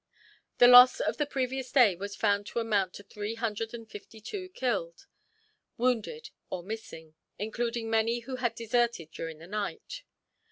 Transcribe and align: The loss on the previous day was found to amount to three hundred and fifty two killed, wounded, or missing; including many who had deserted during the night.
The 0.57 0.67
loss 0.67 0.99
on 0.99 1.13
the 1.19 1.27
previous 1.27 1.71
day 1.71 1.95
was 1.95 2.15
found 2.15 2.47
to 2.47 2.59
amount 2.59 2.95
to 2.95 3.03
three 3.03 3.35
hundred 3.35 3.71
and 3.71 3.87
fifty 3.87 4.19
two 4.19 4.49
killed, 4.49 5.05
wounded, 5.77 6.31
or 6.49 6.63
missing; 6.63 7.13
including 7.37 7.87
many 7.87 8.21
who 8.21 8.37
had 8.37 8.55
deserted 8.55 9.11
during 9.11 9.37
the 9.37 9.45
night. 9.45 10.01